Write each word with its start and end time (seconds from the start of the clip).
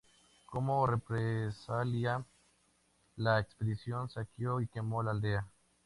Como 0.47 0.87
represalia 0.87 2.25
la 3.17 3.39
expedición 3.39 4.09
saqueó 4.09 4.59
y 4.59 4.65
quemó 4.65 5.03
la 5.03 5.11
aldea. 5.11 5.47